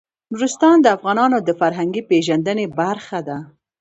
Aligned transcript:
نورستان 0.31 0.77
د 0.81 0.87
افغانانو 0.97 1.37
د 1.47 1.49
فرهنګي 1.59 2.01
پیژندنې 2.09 2.65
برخه 2.79 3.19
ده. 3.27 3.37